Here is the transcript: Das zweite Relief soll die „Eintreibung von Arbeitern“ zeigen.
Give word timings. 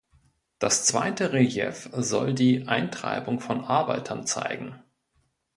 Das 0.57 0.83
zweite 0.87 1.31
Relief 1.31 1.87
soll 1.93 2.33
die 2.33 2.67
„Eintreibung 2.67 3.39
von 3.39 3.63
Arbeitern“ 3.63 4.25
zeigen. 4.25 4.81